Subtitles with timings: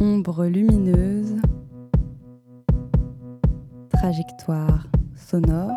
[0.00, 1.34] Ombre lumineuse,
[3.90, 4.86] trajectoire
[5.16, 5.72] sonore,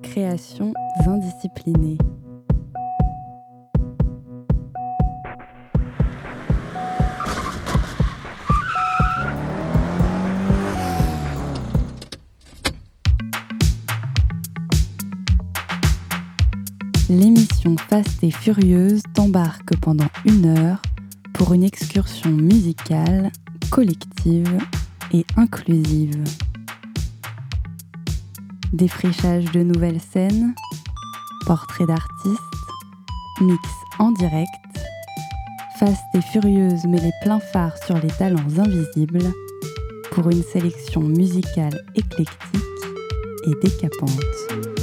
[0.00, 0.72] créations
[1.06, 1.98] indisciplinées.
[17.10, 20.80] L'émission Fast et Furieuse t'embarque pendant une heure
[21.34, 23.30] pour une excursion musicale,
[23.70, 24.58] collective
[25.12, 26.24] et inclusive.
[28.72, 30.54] Défrichage de nouvelles scènes,
[31.46, 32.40] portraits d'artistes,
[33.40, 34.48] mix en direct,
[35.78, 39.32] Fast et Furieuse met les pleins phares sur les talents invisibles
[40.12, 42.62] pour une sélection musicale éclectique
[43.46, 44.73] et décapante.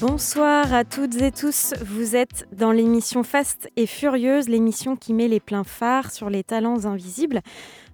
[0.00, 5.28] Bonsoir à toutes et tous, vous êtes dans l'émission Fast et Furieuse, l'émission qui met
[5.28, 7.42] les pleins phares sur les talents invisibles.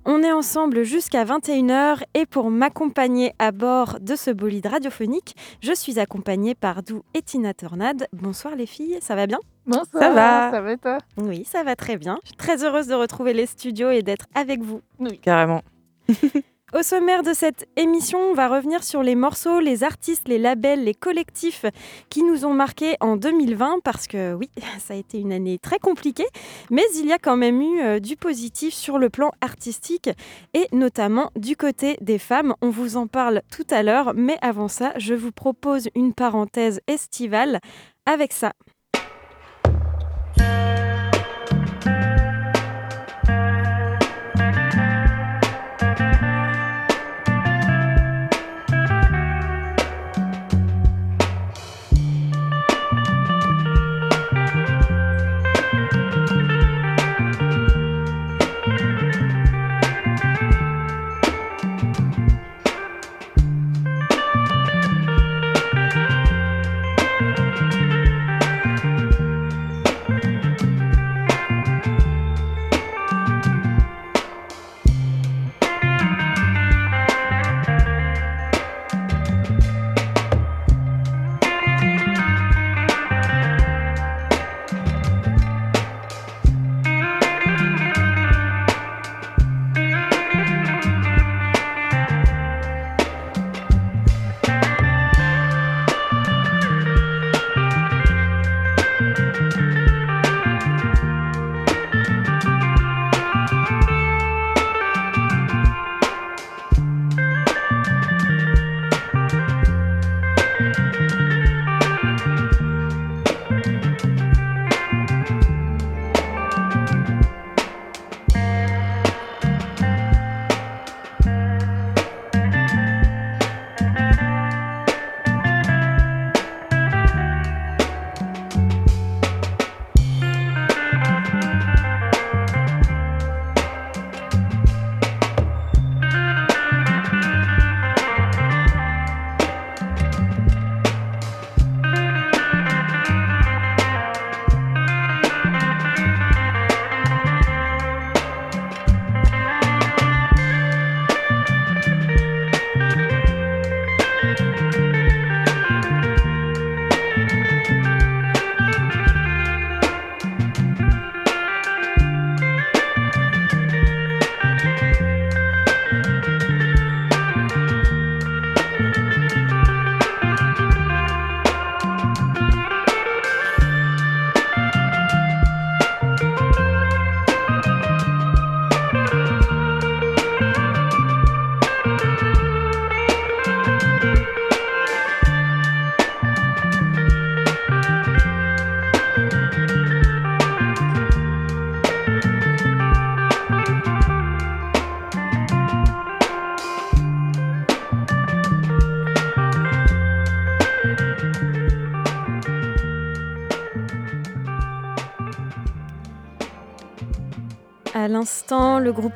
[0.05, 5.73] On est ensemble jusqu'à 21h et pour m'accompagner à bord de ce bolide radiophonique, je
[5.73, 8.07] suis accompagnée par Dou et Tina Tornade.
[8.13, 9.41] Bonsoir les filles, ça va bien?
[9.67, 10.99] Bonsoir, Ça va Ça va et toi?
[11.17, 12.21] Oui, ça va très bien.
[12.23, 14.81] Je suis très heureuse de retrouver les studios et d'être avec vous.
[15.01, 15.63] Oui, carrément.
[16.77, 20.85] Au sommaire de cette émission, on va revenir sur les morceaux, les artistes, les labels,
[20.85, 21.65] les collectifs
[22.11, 25.79] qui nous ont marqués en 2020 parce que oui, ça a été une année très
[25.79, 26.27] compliquée,
[26.71, 30.11] mais il y a quand même eu euh, du positif sur le plan artistique
[30.53, 32.55] et notamment du côté des femmes.
[32.61, 36.83] On vous en parle tout à l'heure, mais avant ça, je vous propose une parenthèse
[36.89, 37.61] estivale
[38.05, 38.53] avec ça.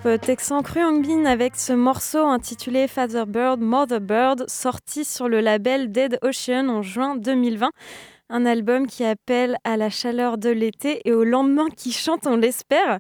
[0.03, 5.91] Groupe texan Bin avec ce morceau intitulé Father Bird, Mother Bird, sorti sur le label
[5.93, 7.71] Dead Ocean en juin 2020.
[8.31, 12.37] Un album qui appelle à la chaleur de l'été et au lendemain qui chante, on
[12.37, 12.99] l'espère.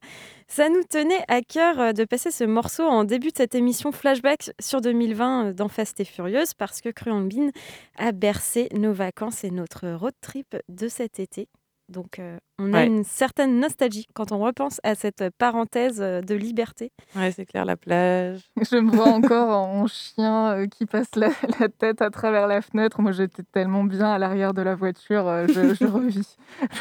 [0.48, 3.92] Ça nous tenait à cœur euh, de passer ce morceau en début de cette émission
[3.92, 7.50] Flashback sur 2020 euh, dans Fast et Furieuse parce que Cruan Bean
[7.96, 11.48] a bercé nos vacances et notre road trip de cet été.
[11.90, 16.92] Donc euh, on a une certaine nostalgie quand on repense à cette parenthèse de liberté.
[17.16, 18.48] Ouais, c'est clair, la plage.
[18.70, 21.30] Je me vois encore en chien qui passe la,
[21.68, 23.00] tête à travers la fenêtre.
[23.00, 26.36] Moi, j'étais tellement bien à l'arrière de la voiture, je, je revis.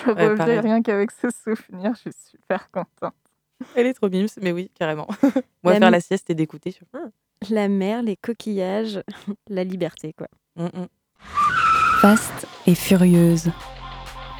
[0.05, 3.13] Je revis rien qu'avec ce souvenir, je suis super contente.
[3.75, 5.07] Elle est trop mimes, mais oui, carrément.
[5.63, 6.71] Moi, faire la sieste et d'écouter.
[6.71, 6.85] Sur...
[7.49, 9.01] La mer, les coquillages,
[9.47, 10.27] la liberté, quoi.
[10.55, 10.87] Mm, mm.
[12.01, 13.51] Faste et furieuse.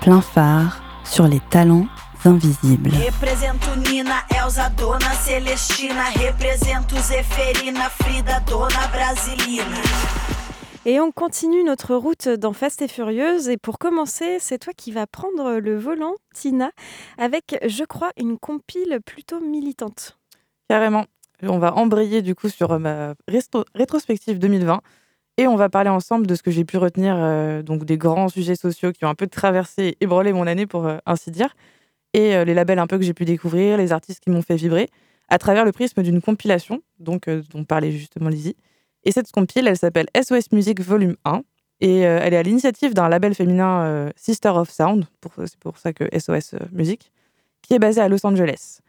[0.02, 1.86] Plein phare sur les talents
[2.24, 2.92] invisibles.
[2.92, 6.06] Represento Nina, Elsa, Dona Celestina.
[6.16, 9.66] Represento Zeferina, Frida, Dona Brasilina.
[10.86, 13.50] Et on continue notre route dans Fast et Furieuse.
[13.50, 16.72] Et pour commencer, c'est toi qui vas prendre le volant, Tina,
[17.18, 20.18] avec, je crois, une compile plutôt militante.
[20.70, 21.06] Carrément.
[21.44, 23.16] On va embrayer du coup sur ma
[23.76, 24.82] rétrospective 2020
[25.42, 28.30] et on va parler ensemble de ce que j'ai pu retenir, euh, donc des grands
[28.30, 31.56] sujets sociaux qui ont un peu traversé et ébranlé mon année, pour euh, ainsi dire,
[32.14, 34.90] et les labels un peu que j'ai pu découvrir, les artistes qui m'ont fait vibrer,
[35.28, 37.20] à travers le prisme d'une compilation, dont
[37.68, 38.56] parlait justement Lizzie.
[39.04, 41.44] Et cette compile, elle s'appelle SOS Music Volume 1.
[41.82, 45.06] Et euh, elle est à l'initiative d'un label féminin euh, Sister of Sound,
[45.46, 47.12] c'est pour ça que SOS euh, Music,
[47.62, 48.80] qui est basé à Los Angeles.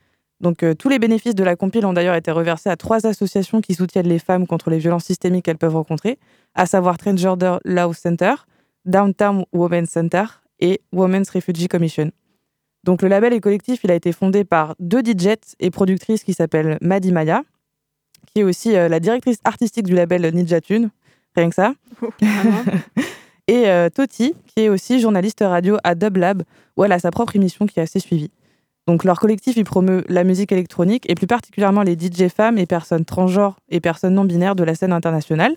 [0.41, 3.75] Donc tous les bénéfices de la compile ont d'ailleurs été reversés à trois associations qui
[3.75, 6.19] soutiennent les femmes contre les violences systémiques qu'elles peuvent rencontrer,
[6.55, 8.35] à savoir Transgender Law Center,
[8.87, 10.25] Downtown Women's Center
[10.61, 12.11] et Women's Refugee Commission.
[12.85, 16.33] Donc le label et collectif, il a été fondé par deux DJs et productrices qui
[16.33, 17.43] s'appellent Maddy Maya,
[18.33, 20.91] qui est aussi euh, la directrice artistique du label Ninja Tune,
[21.37, 21.75] rien que ça.
[23.47, 26.43] et euh, Toti, qui est aussi journaliste radio à Dublab,
[26.77, 28.31] où elle a sa propre émission qui est assez suivie.
[28.87, 32.67] Donc leur collectif, il promeut la musique électronique et plus particulièrement les DJ femmes et
[32.67, 35.55] personnes transgenres et personnes non binaires de la scène internationale.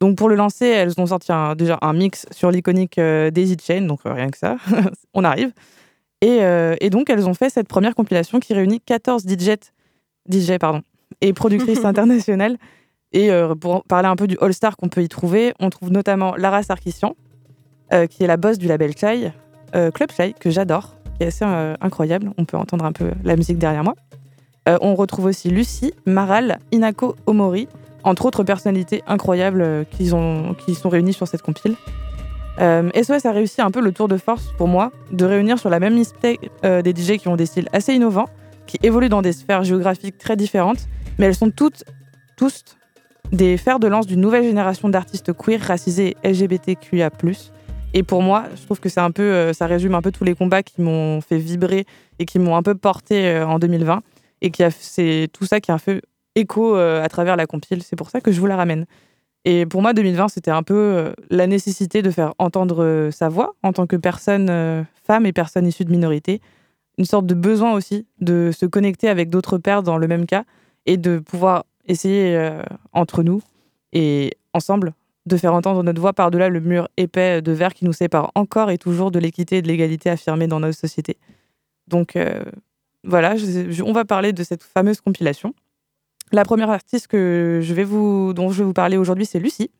[0.00, 3.82] Donc pour le lancer, elles ont sorti déjà un mix sur l'iconique euh, Daisy Chain,
[3.82, 4.56] donc rien que ça,
[5.14, 5.52] on arrive.
[6.22, 6.38] Et,
[6.80, 9.56] et, donc elles ont fait cette première compilation qui réunit 14 DJ,
[10.30, 10.82] DJ pardon,
[11.20, 12.58] et productrice internationale.
[13.12, 16.34] Et euh, pour parler un peu du All-Star qu'on peut y trouver, on trouve notamment
[16.36, 17.14] Lara Sarkissian,
[17.92, 19.32] euh, qui est la boss du label Chai,
[19.74, 20.96] euh, Club Chai, que j'adore,
[21.30, 22.32] qui assez incroyable.
[22.38, 23.94] On peut entendre un peu la musique derrière moi.
[24.66, 27.68] on retrouve aussi Lucie, Maral, Inako Omori,
[28.04, 31.74] entre autres personnalités incroyables qui, ont, qui sont réunies sur cette compile.
[32.58, 35.80] SOS a réussi un peu le tour de force pour moi de réunir sur la
[35.80, 38.28] même liste des DJ qui ont des styles assez innovants,
[38.66, 40.86] qui évoluent dans des sphères géographiques très différentes
[41.18, 41.84] mais elles sont toutes,
[42.36, 42.64] tous
[43.32, 47.10] des fers de lance d'une nouvelle génération d'artistes queer, racisés et LGBTQIA+.
[47.94, 50.24] Et pour moi, je trouve que c'est un peu, euh, ça résume un peu tous
[50.24, 51.84] les combats qui m'ont fait vibrer
[52.18, 54.02] et qui m'ont un peu porté euh, en 2020.
[54.40, 56.02] Et qui c'est tout ça qui a fait
[56.34, 57.82] écho euh, à travers la compile.
[57.82, 58.86] C'est pour ça que je vous la ramène.
[59.44, 63.72] Et pour moi, 2020, c'était un peu la nécessité de faire entendre sa voix en
[63.72, 66.40] tant que personne femme et personne issue de minorité.
[66.96, 70.44] Une sorte de besoin aussi de se connecter avec d'autres pères dans le même cas
[70.86, 72.52] et de pouvoir essayer
[72.92, 73.42] entre nous
[73.92, 74.92] et ensemble
[75.26, 78.70] de faire entendre notre voix par-delà le mur épais de verre qui nous sépare encore
[78.70, 81.16] et toujours de l'équité et de l'égalité affirmée dans notre société.
[81.86, 82.42] Donc euh,
[83.04, 83.34] voilà,
[83.84, 85.54] on va parler de cette fameuse compilation.
[86.32, 89.70] La première artiste que je vais vous, dont je vais vous parler aujourd'hui, c'est Lucie.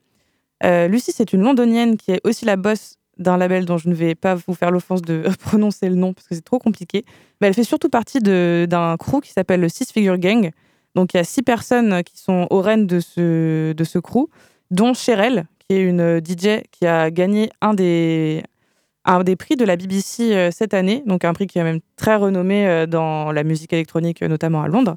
[0.64, 3.94] Euh, Lucie, c'est une londonienne qui est aussi la boss d'un label dont je ne
[3.94, 7.04] vais pas vous faire l'offense de prononcer le nom parce que c'est trop compliqué.
[7.40, 10.50] Mais elle fait surtout partie d'un crew qui s'appelle le Six Figure Gang,
[10.94, 14.28] donc il y a six personnes qui sont au rênes de ce, de ce crew,
[14.72, 18.42] dont Cheryl, qui est une DJ qui a gagné un des,
[19.04, 21.80] un des prix de la BBC euh, cette année, donc un prix qui est même
[21.96, 24.96] très renommé euh, dans la musique électronique, notamment à Londres.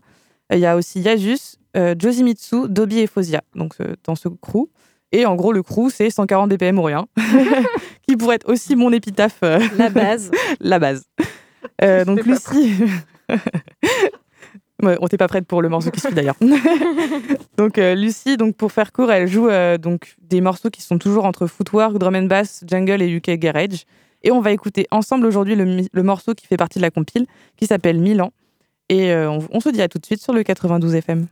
[0.51, 4.70] Il y a aussi Yasus, euh, Josimitsu, Dobby et Fosia, donc dans ce crew.
[5.12, 7.08] Et en gros, le crew, c'est 140 BPM ou rien,
[8.08, 9.41] qui pourrait être aussi mon épitaphe.
[9.41, 10.32] la base.
[10.60, 11.05] la base.
[12.05, 12.74] donc Lucie,
[14.84, 16.36] on n'était pas prête pour le morceau qui suit d'ailleurs.
[17.58, 20.98] donc euh, Lucie, donc pour faire court, elle joue euh, donc des morceaux qui sont
[20.98, 23.86] toujours entre footwork, drum and bass, jungle et UK garage.
[24.24, 27.27] Et on va écouter ensemble aujourd'hui le, morceau qui fait partie de la compile,
[27.58, 28.32] qui s'appelle Milan.
[28.89, 31.27] Et euh, on, on se dit à tout de suite sur le 92 FM.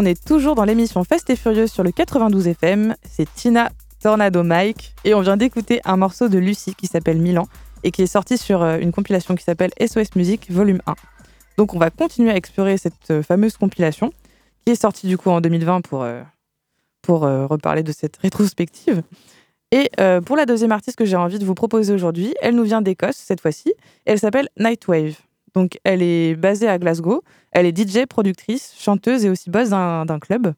[0.00, 2.94] On est toujours dans l'émission Fast et Furieuse sur le 92 FM.
[3.02, 7.48] C'est Tina Tornado Mike et on vient d'écouter un morceau de Lucie qui s'appelle Milan
[7.82, 10.94] et qui est sorti sur euh, une compilation qui s'appelle SOS Music Volume 1.
[11.56, 14.12] Donc on va continuer à explorer cette euh, fameuse compilation
[14.64, 16.22] qui est sortie du coup en 2020 pour, euh,
[17.02, 19.02] pour reparler de cette rétrospective.
[19.72, 19.90] Et
[20.24, 23.16] pour la deuxième artiste que j'ai envie de vous proposer aujourd'hui, elle nous vient d'Écosse
[23.16, 23.74] cette fois-ci.
[24.04, 25.16] Elle s'appelle Nightwave.
[25.54, 27.22] Donc elle est basée à Glasgow.
[27.52, 30.52] Elle est DJ, productrice, chanteuse et aussi boss d'un club.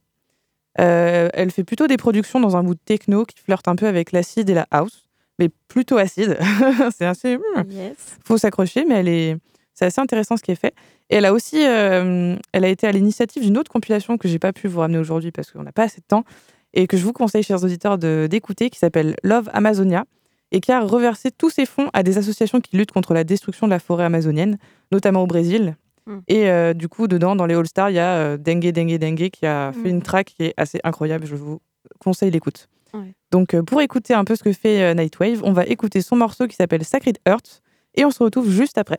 [0.77, 4.13] elle fait plutôt des productions dans un bout de techno qui flirte un peu avec
[4.13, 6.39] l'acide et la house mais plutôt acide.
[6.97, 7.37] c'est assez.
[7.37, 7.65] Hmm,
[8.25, 9.37] faut s'accrocher, mais elle est.
[9.75, 10.75] C'est assez intéressant ce qui est fait.
[11.09, 14.39] Et elle a aussi, euh, elle a été à l'initiative d'une autre compilation que j'ai
[14.39, 16.25] pas pu vous ramener aujourd'hui parce qu'on n'a pas assez de temps
[16.75, 20.05] et que je vous conseille, chers auditeurs, d'écouter, qui s'appelle Love Amazonia
[20.53, 23.67] et qui a reversé tous ses fonds à des associations qui luttent contre la destruction
[23.67, 24.59] de la forêt amazonienne,
[24.93, 25.77] notamment au Brésil.
[26.07, 26.19] Hmm.
[26.29, 29.31] Et euh, du coup, dedans, dans les All-Stars, il y a euh, Dengue Dengue Dengue
[29.31, 29.97] qui a fait hmm.
[29.97, 31.27] une track qui est assez incroyable.
[31.27, 31.61] Je vous
[31.99, 32.69] conseille l'écoute.
[33.31, 36.49] Donc, euh, pour écouter un peu ce que fait Nightwave, on va écouter son morceau
[36.49, 37.63] qui s'appelle Sacred Earth
[37.95, 38.99] et on se retrouve juste après.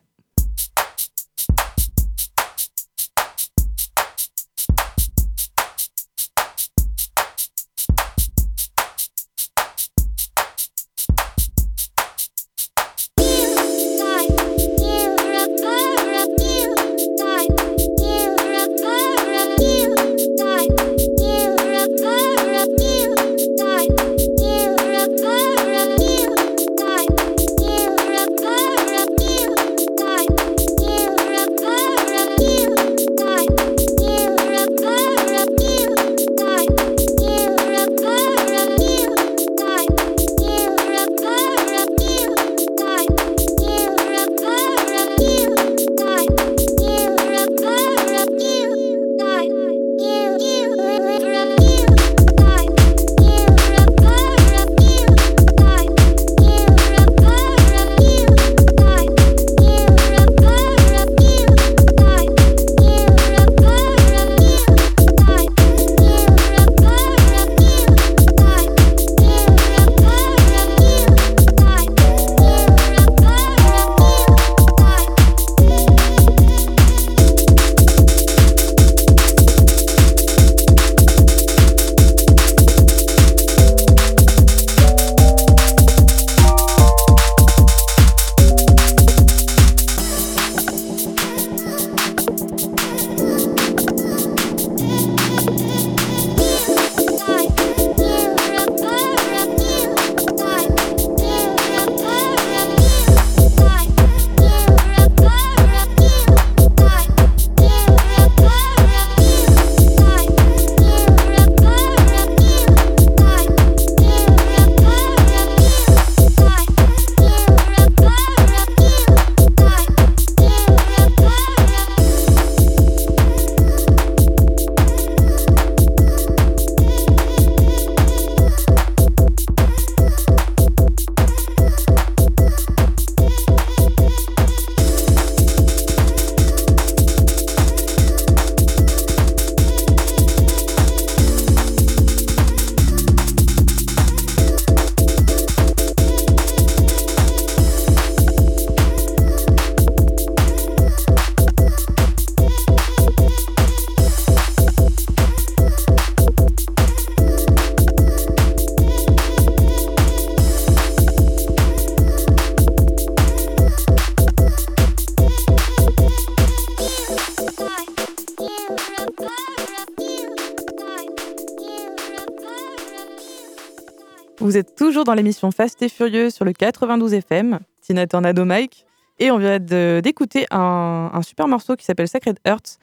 [175.02, 178.86] Toujours dans l'émission Fast et Furieux sur le 92 FM, Tina Tornado Mike,
[179.18, 182.78] et on vient d'écouter un, super morceau qui s'appelle Sacred Earth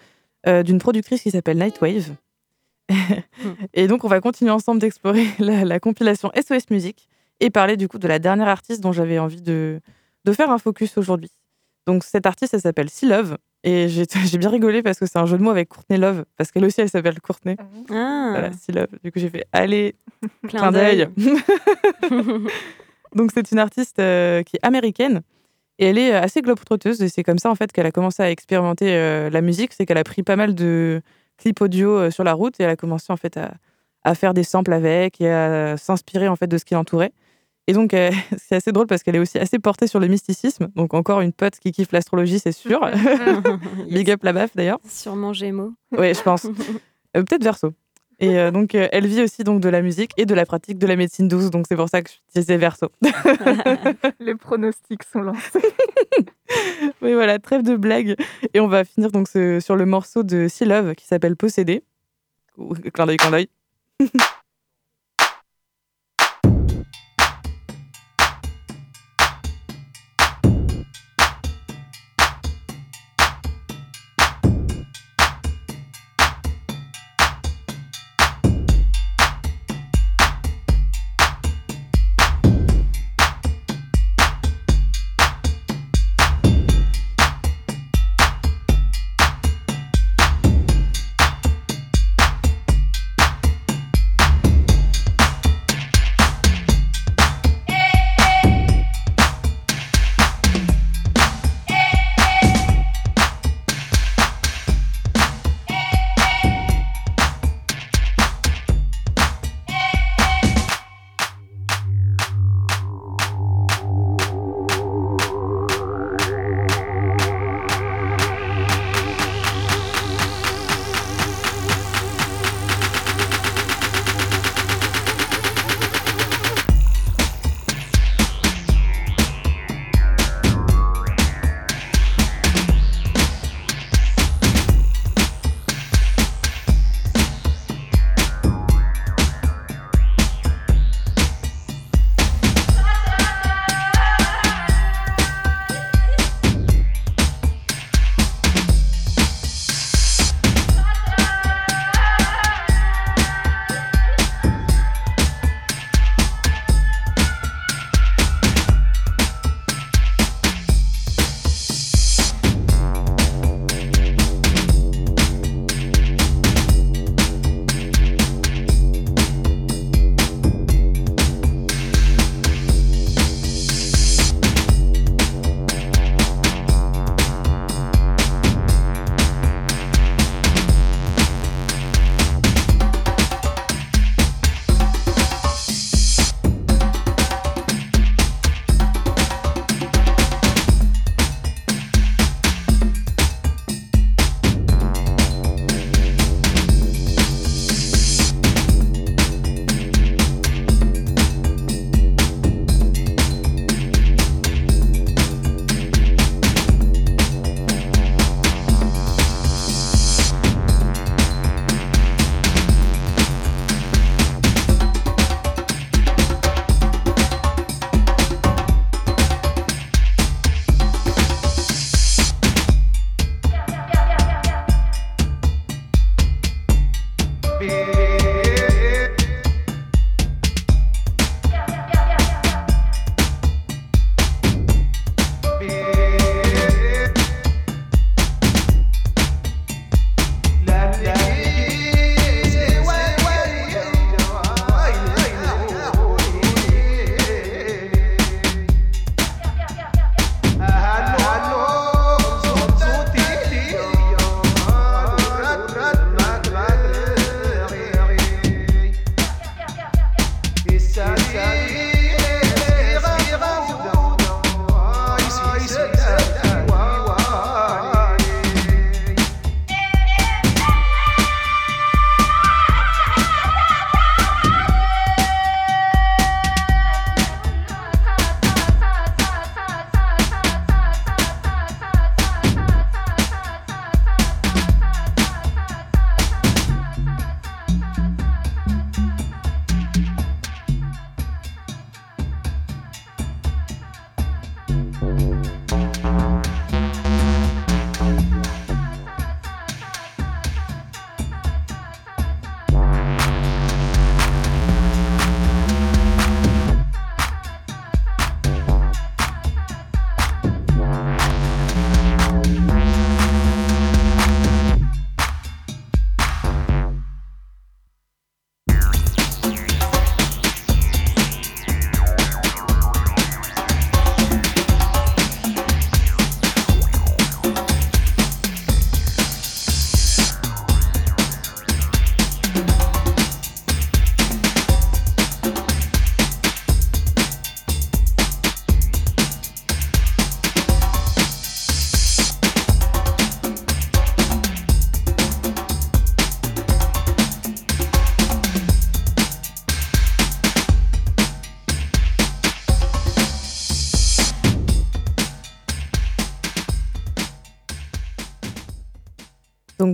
[0.49, 2.17] euh, d'une productrice qui s'appelle Nightwave.
[3.73, 7.09] et donc on va continuer ensemble d'explorer la, compilation SOS Music
[7.39, 9.81] et parler du coup de la dernière artiste dont j'avais envie de,
[10.25, 11.31] de faire un focus aujourd'hui.
[11.87, 15.27] Donc cette artiste, elle s'appelle Sea Love et j'ai bien rigolé parce que c'est un
[15.27, 17.57] jeu de mots avec Courtney Love, parce qu'elle aussi, elle s'appelle Courtney.
[17.91, 18.29] Ah.
[18.31, 18.89] Voilà, si Love.
[19.03, 19.95] Du coup, j'ai fait allez,
[20.49, 21.09] clin d'œil.
[23.15, 25.23] Donc, c'est une artiste euh, qui est américaine
[25.79, 27.03] et elle est assez globe-trotteuse.
[27.03, 29.73] Et c'est comme ça, en fait, qu'elle a commencé à expérimenter euh, la musique.
[29.73, 31.01] C'est qu'elle a pris pas mal de
[31.39, 33.55] clips audio euh, sur la route et elle a commencé, en fait, à,
[34.05, 37.13] à faire des samples avec et à s'inspirer, en fait, de ce qui l'entourait.
[37.69, 40.69] Et donc, euh, c'est assez drôle parce qu'elle est aussi assez portée sur le mysticisme.
[40.75, 42.81] Donc, encore une pote qui kiffe l'astrologie, c'est sûr.
[43.91, 44.81] Big up la baffe d'ailleurs.
[44.89, 45.75] Sûrement Gémeaux.
[45.97, 46.43] Oui, je pense.
[47.13, 47.73] Peut-être verso.
[48.21, 50.79] Et euh, donc, euh, elle vit aussi donc de la musique et de la pratique
[50.79, 51.51] de la médecine douce.
[51.51, 52.89] Donc, c'est pour ça que je disais verso.
[54.19, 55.61] Les pronostics sont lancés.
[57.03, 58.17] oui, voilà, trêve de blagues.
[58.55, 61.83] Et on va finir donc sur le morceau de Sea Love qui s'appelle Possédé.
[62.95, 63.49] Clin d'œil, clin d'œil.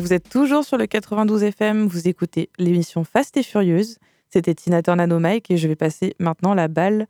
[0.01, 3.99] Vous êtes toujours sur le 92 FM, vous écoutez l'émission Fast et Furieuse.
[4.29, 7.07] C'était Tina Turner Mike et je vais passer maintenant la balle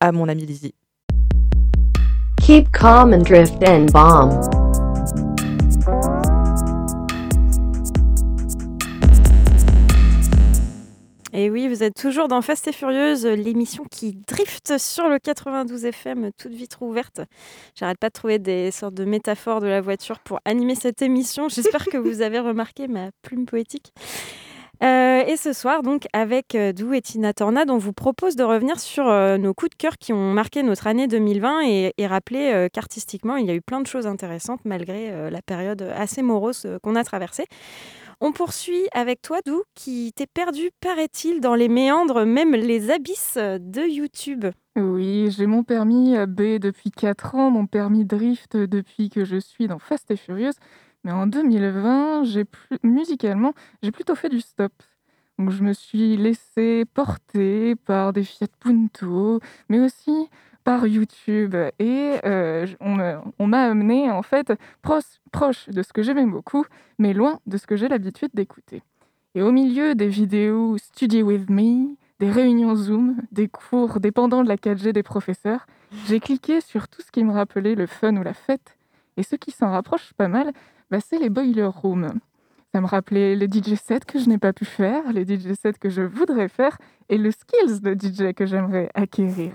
[0.00, 0.74] à mon ami Lizzie.
[2.40, 4.61] Keep calm and drift and bomb.
[11.34, 15.86] Et oui, vous êtes toujours dans Fast et Furieuse, l'émission qui drift sur le 92
[15.86, 17.22] FM, toute vitre ouverte.
[17.74, 21.48] J'arrête pas de trouver des sortes de métaphores de la voiture pour animer cette émission.
[21.48, 23.94] J'espère que vous avez remarqué ma plume poétique.
[24.82, 28.42] Euh, et ce soir, donc, avec euh, Dou et Tina Tornade, on vous propose de
[28.42, 32.06] revenir sur euh, nos coups de cœur qui ont marqué notre année 2020 et, et
[32.06, 36.66] rappeler qu'artistiquement, il y a eu plein de choses intéressantes malgré la période assez morose
[36.82, 37.46] qu'on a traversée.
[38.24, 43.36] On poursuit avec toi, Dou, qui t'es perdu, paraît-il, dans les méandres, même les abysses
[43.36, 44.46] de YouTube.
[44.76, 49.66] Oui, j'ai mon permis B depuis 4 ans, mon permis Drift depuis que je suis
[49.66, 50.52] dans Fast et Furious.
[51.02, 52.78] Mais en 2020, j'ai plus...
[52.84, 54.72] musicalement, j'ai plutôt fait du stop.
[55.40, 60.28] Donc je me suis laissé porter par des Fiat Punto, mais aussi
[60.64, 61.54] par YouTube.
[61.78, 66.64] Et euh, on m'a amené en fait proche, proche de ce que j'aimais beaucoup,
[66.98, 68.82] mais loin de ce que j'ai l'habitude d'écouter.
[69.34, 74.48] Et au milieu des vidéos Study With Me, des réunions Zoom, des cours dépendant de
[74.48, 75.66] la 4G des professeurs,
[76.06, 78.76] j'ai cliqué sur tout ce qui me rappelait le fun ou la fête.
[79.16, 80.52] Et ce qui s'en rapproche pas mal,
[80.90, 82.20] bah, c'est les boiler rooms.
[82.72, 85.74] Ça me rappelait les DJ sets que je n'ai pas pu faire, les DJ sets
[85.80, 89.52] que je voudrais faire et le skills de DJ que j'aimerais acquérir.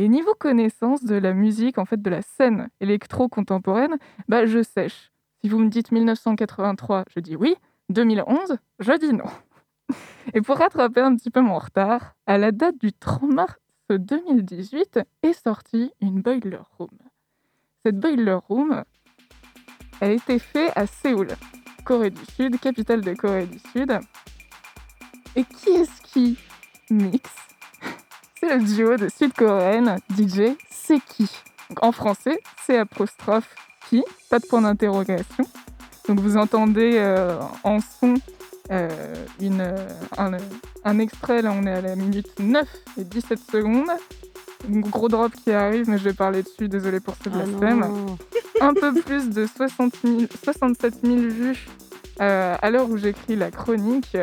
[0.00, 5.12] Et niveau connaissance de la musique, en fait, de la scène électro-contemporaine, bah, je sèche.
[5.42, 7.54] Si vous me dites 1983, je dis oui.
[7.90, 9.26] 2011, je dis non.
[10.32, 13.56] Et pour rattraper un petit peu mon retard, à la date du 30 mars
[13.90, 16.96] 2018 est sortie une Boiler Room.
[17.84, 18.84] Cette Boiler Room,
[20.00, 21.28] elle a été faite à Séoul,
[21.84, 23.92] Corée du Sud, capitale de Corée du Sud.
[25.36, 26.38] Et qui est-ce qui
[26.88, 27.49] mixe
[28.56, 31.30] le duo de sud-coréenne DJ Seki.
[31.68, 33.48] Donc en français, c'est apostrophe
[33.88, 35.44] qui, pas de point d'interrogation.
[36.08, 38.14] Donc vous entendez euh, en son
[38.72, 38.88] euh,
[39.40, 39.72] une,
[40.84, 42.66] un, extrait, là on est à la minute 9
[42.98, 43.90] et 17 secondes.
[44.68, 47.86] Un gros drop qui arrive, mais je vais parler dessus, désolé pour ce ah blasphème.
[48.60, 49.94] un peu plus de 60
[50.44, 51.68] 67 000 vues
[52.20, 54.16] euh, à l'heure où j'écris la chronique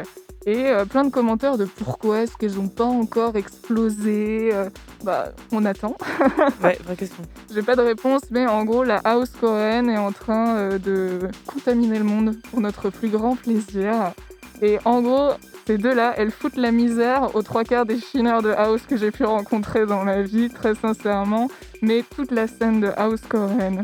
[0.47, 4.49] et euh, plein de commentaires de pourquoi est-ce qu'elles n'ont pas encore explosé.
[4.53, 4.69] Euh,
[5.03, 5.97] bah, on attend.
[6.63, 7.21] ouais, vraie question.
[7.53, 11.19] J'ai pas de réponse, mais en gros, la house coréenne est en train euh, de
[11.45, 14.13] contaminer le monde pour notre plus grand plaisir.
[14.61, 15.31] Et en gros,
[15.67, 19.11] ces deux-là, elles foutent la misère aux trois quarts des chineurs de house que j'ai
[19.11, 21.49] pu rencontrer dans ma vie, très sincèrement,
[21.81, 23.83] mais toute la scène de house coréenne.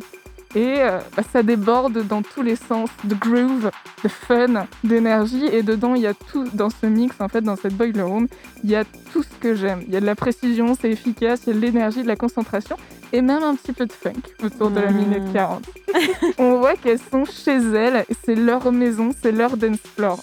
[0.55, 3.71] Et euh, bah, ça déborde dans tous les sens de groove,
[4.03, 5.45] de fun, d'énergie.
[5.45, 8.27] Et dedans, il y a tout dans ce mix, en fait, dans cette boiler room.
[8.63, 9.83] Il y a tout ce que j'aime.
[9.87, 12.15] Il y a de la précision, c'est efficace, il y a de l'énergie, de la
[12.15, 12.77] concentration
[13.13, 14.13] et même un petit peu de funk
[14.43, 14.95] autour de la mmh.
[14.95, 15.63] minute 40.
[16.39, 20.19] On voit qu'elles sont chez elles, c'est leur maison, c'est leur dance floor.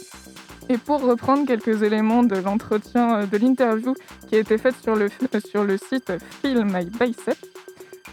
[0.69, 3.95] Et pour reprendre quelques éléments de l'entretien, euh, de l'interview
[4.29, 5.09] qui a été faite sur le,
[5.45, 6.13] sur le site
[6.43, 7.37] Feel My Bicep,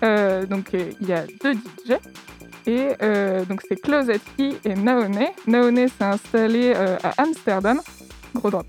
[0.03, 1.93] euh, donc euh, il y a deux DJ.
[2.65, 5.27] Et euh, donc c'est Closetti et Naone.
[5.47, 7.81] Naone s'est installée à Amsterdam.
[8.35, 8.65] Gros drop.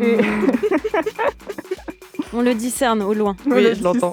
[0.00, 0.18] Et...
[2.32, 3.36] On le discerne au loin.
[3.46, 4.12] oui, je l'entends.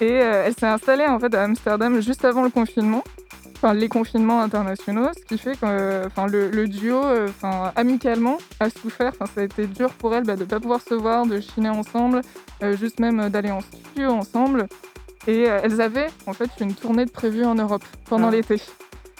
[0.00, 3.02] Et elle s'est installée en fait à Amsterdam juste avant le confinement
[3.62, 9.12] enfin les confinements internationaux, ce qui fait que enfin le, duo, enfin amicalement, a souffert.
[9.20, 11.40] Enfin ça a été dur pour elle bah, de ne pas pouvoir se voir, de
[11.40, 12.22] chiner ensemble,
[12.78, 14.66] juste même d'aller en studio ensemble.
[15.26, 18.32] Et euh, elles avaient en fait une tournée de prévue en Europe pendant ah.
[18.32, 18.56] l'été.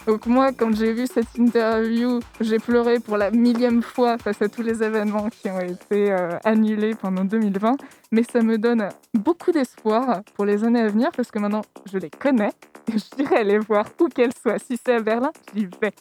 [0.07, 4.49] Donc moi, quand j'ai vu cette interview, j'ai pleuré pour la millième fois face à
[4.49, 7.77] tous les événements qui ont été euh, annulés pendant 2020.
[8.11, 11.99] Mais ça me donne beaucoup d'espoir pour les années à venir parce que maintenant, je
[11.99, 12.51] les connais
[12.91, 14.57] et j'irai les voir où qu'elles soient.
[14.57, 15.93] Si c'est à Berlin, j'y vais.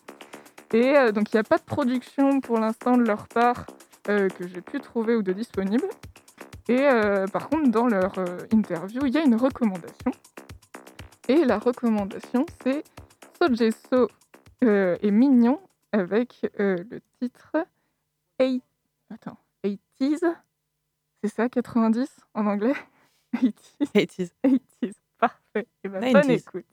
[0.72, 3.66] Et euh, donc, il n'y a pas de production pour l'instant de leur part
[4.04, 5.86] que j'ai pu trouver ou de disponible.
[6.68, 10.12] Et euh, par contre, dans leur euh, interview, il y a une recommandation.
[11.28, 12.84] Et la recommandation, c'est
[13.38, 14.08] Sojeso
[14.64, 15.60] euh, est mignon
[15.92, 17.56] avec le titre
[18.38, 18.62] Eight...
[19.12, 20.36] Attends, 80s.
[21.22, 22.74] C'est ça, 90 en anglais?
[23.34, 24.30] 80s.
[24.44, 24.92] 80s.
[25.18, 25.66] Parfait.
[25.84, 26.64] Et ben, bonne écoute.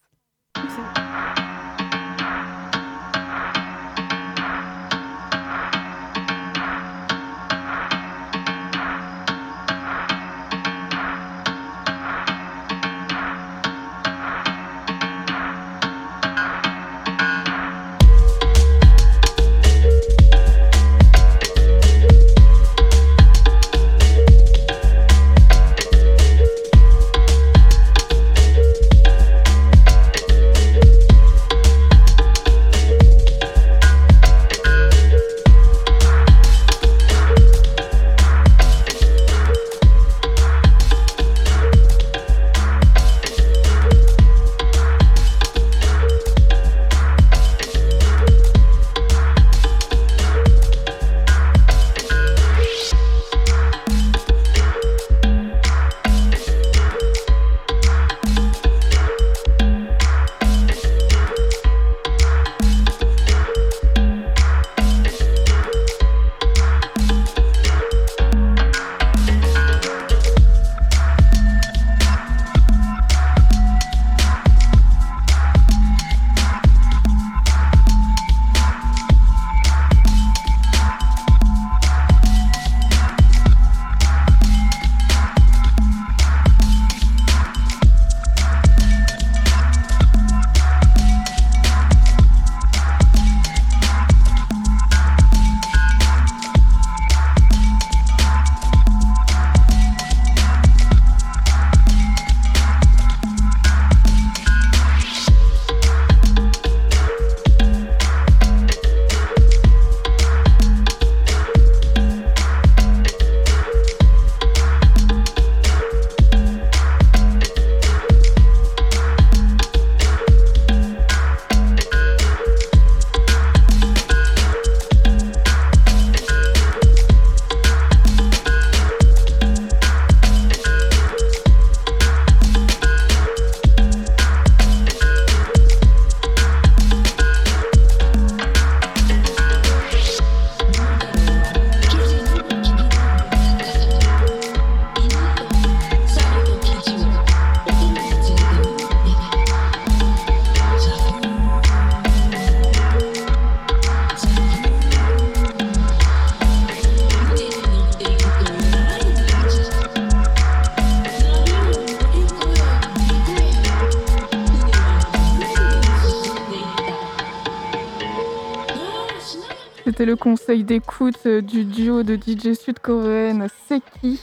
[170.07, 174.21] Le conseil d'écoute du duo de DJ sud-coréenne Seki.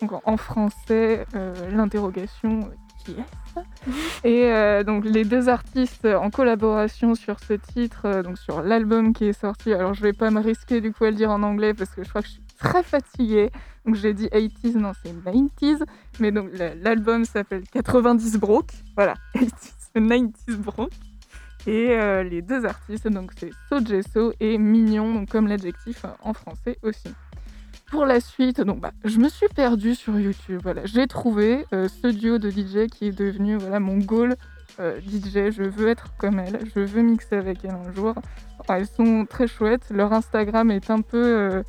[0.00, 1.24] Donc en français,
[1.72, 2.68] l'interrogation
[3.04, 3.40] qui est
[4.24, 9.12] et euh, donc les deux artistes en collaboration sur ce titre, euh, donc sur l'album
[9.12, 9.72] qui est sorti.
[9.72, 12.02] Alors je vais pas me risquer du coup à le dire en anglais parce que
[12.02, 13.50] je crois que je suis très fatiguée.
[13.86, 15.84] Donc j'ai dit 80s, non c'est 90s.
[16.18, 16.50] Mais donc
[16.82, 18.72] l'album s'appelle 90 Broke.
[18.96, 20.92] Voilà, 80s, 90s Broke.
[21.66, 23.50] Et euh, les deux artistes, donc c'est
[24.12, 27.08] So et Mignon, donc comme l'adjectif en français aussi
[27.90, 30.60] pour la suite, donc bah, je me suis perdue sur YouTube.
[30.62, 34.36] Voilà, j'ai trouvé euh, ce duo de DJ qui est devenu voilà mon goal
[34.78, 35.50] euh, DJ.
[35.50, 38.14] Je veux être comme elle, je veux mixer avec elle un jour.
[38.68, 39.90] elles sont très chouettes.
[39.90, 41.62] Leur Instagram est un peu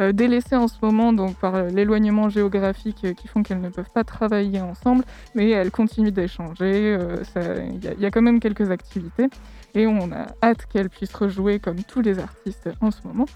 [0.00, 4.04] euh, délaissé en ce moment, donc par l'éloignement géographique qui font qu'elles ne peuvent pas
[4.04, 5.04] travailler ensemble,
[5.34, 6.98] mais elles continuent d'échanger.
[7.36, 9.28] Il y, a quand même quelques activités
[9.74, 13.26] et on a hâte qu'elles puissent rejouer comme tous les artistes en ce moment.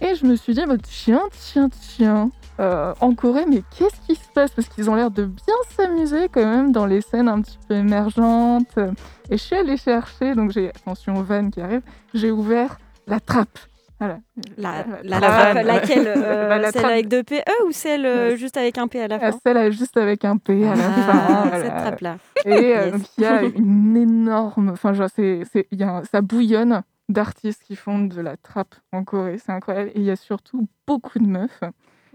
[0.00, 4.14] Et je me suis dit, bah, tiens, tiens, tiens, euh, en Corée, mais qu'est-ce qui
[4.14, 4.50] se passe?
[4.50, 7.74] Parce qu'ils ont l'air de bien s'amuser quand même dans les scènes un petit peu
[7.74, 8.78] émergentes.
[9.30, 13.58] Et je suis allée chercher, donc j'ai, attention Van qui arrive, j'ai ouvert la trappe.
[14.04, 14.20] Voilà.
[14.56, 18.88] La, la, trappe, laquelle euh, Celle avec deux PE ou celle euh, juste avec un
[18.88, 21.60] P à la fin Celle juste avec un P à la ah, fin.
[21.60, 22.16] Cette trappe-là.
[22.44, 22.74] Et
[23.18, 24.70] il y a une énorme.
[24.70, 29.38] Enfin, genre, c'est, y a, ça bouillonne d'artistes qui font de la trappe en Corée.
[29.38, 29.90] C'est incroyable.
[29.94, 31.60] Et il y a surtout beaucoup de meufs.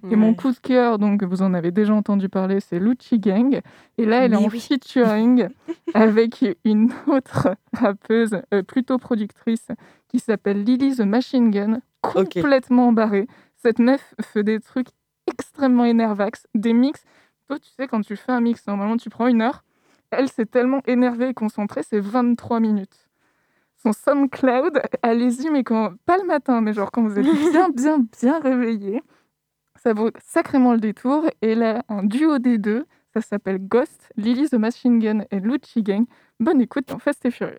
[0.09, 3.59] Et mon coup de cœur, donc vous en avez déjà entendu parler, c'est Lucci Gang.
[3.97, 5.49] Et là, elle est en featuring
[5.93, 9.67] avec une autre rappeuse, euh, plutôt productrice,
[10.09, 13.27] qui s'appelle Lily the Machine Gun, complètement barrée.
[13.55, 14.89] Cette meuf fait des trucs
[15.27, 17.03] extrêmement énervax, des mix.
[17.47, 19.63] Toi, tu sais, quand tu fais un mix, normalement, tu prends une heure.
[20.11, 23.09] Elle, s'est tellement énervée et concentrée, c'est 23 minutes
[23.81, 28.05] son SoundCloud, allez-y, mais quand, pas le matin, mais genre quand vous êtes bien, bien,
[28.21, 29.01] bien réveillé,
[29.81, 31.25] ça vaut sacrément le détour.
[31.41, 35.81] Et là, un duo des deux, ça s'appelle Ghost, Lily the Machine Gun et Lucci
[35.81, 36.05] Gang.
[36.39, 37.57] Bonne écoute dans Fast et Furious.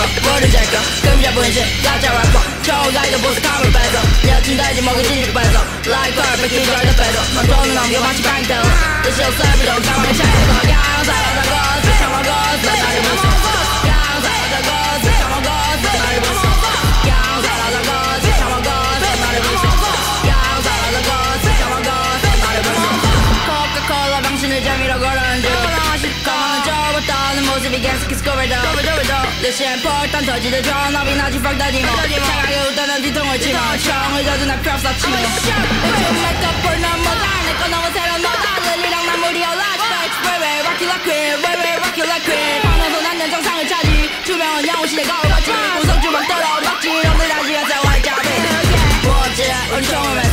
[0.00, 5.60] 个我是这个，跟不上不更新，压价玩破，招来的不是他们白走，你要听带着某个金属伴奏，
[5.90, 8.54] 来一块被听出来的北斗，满装的脑牛马去搬走，
[9.04, 10.24] 这是有三不懂，干嘛拆？
[10.24, 10.72] 我刚
[11.04, 12.30] 才老大哥，只唱老歌，
[12.64, 13.24] 再打就不走，
[13.84, 14.70] 刚才老大哥，
[15.04, 15.29] 只唱。
[27.70, 28.52] 떠는 모습이 계속해서 꼬물더
[29.42, 34.74] 내 심포탄 터지듯 전압이 나지 팍 다지모 차가게 웃다는 뒤통을 치며 총을 져도 날 필요
[34.74, 38.74] 없어 치며 요즘 메이크업을 너무 다내거 너무 새로운 너다.
[38.74, 42.24] 릴리랑 난 무리여 large bitch way way rock you like queen way rock you like
[42.24, 44.10] queen 방에서 난년 정상을 차지.
[44.24, 45.52] 투명한 영웅시대 거울 같지.
[45.80, 46.88] 구석 주먹 떨어 막지.
[46.90, 48.28] 놈들 다지가 세워 잡이
[49.04, 49.42] 뭐지
[49.74, 50.29] 우리 처음했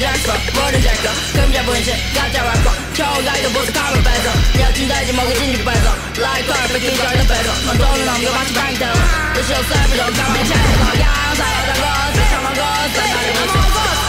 [0.00, 5.62] 잘써 뭐를 잘까 금자 분신 가짜 래퍼 초가이도 보스 감을 뺏어 여친 달지 먹이 진주
[5.64, 8.94] 뺏어 Like carpet 기절도 뺏어 넌 돈을 넘겨 마치 방태워
[9.34, 11.84] The show serve don't come and check 양 살아다고
[12.16, 12.60] 스쳐먹어
[12.96, 13.56] 나를 보소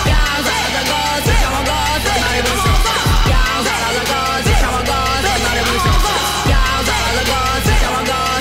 [0.08, 0.16] 양
[0.48, 0.92] 살아다고
[1.28, 1.72] 스쳐먹어
[2.16, 2.66] 나를 보소
[3.28, 4.92] 양 살아다고 스쳐먹어
[5.44, 5.88] 나를 보소
[6.48, 6.56] 양
[6.88, 7.32] 살아다고
[7.68, 8.41] 스쳐먹어 나를 보소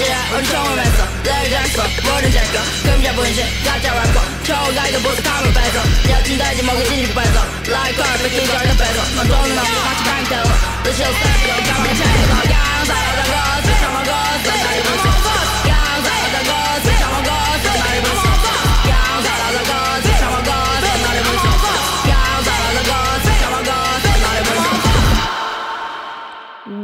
[0.00, 5.78] 지 우리 처음했어 늘 잘써 뭐를 잘까 금자 분신 가짜 래퍼 초가이도 보스 감을 뺏어
[6.10, 10.44] 여친 달지 먹이 진주 뺏어 Like carpet 기절도 뺏어 넌 돈을 넘겨 마치 방태워
[10.82, 13.19] The show serve don't come and check 양 살아다고